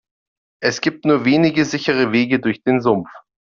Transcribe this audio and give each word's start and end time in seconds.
Es 0.63 0.81
gibt 0.81 1.05
nur 1.05 1.25
wenige 1.25 1.63
sichere 1.63 2.11
Wege 2.11 2.39
durch 2.39 2.63
den 2.63 2.81
Sumpf. 2.81 3.07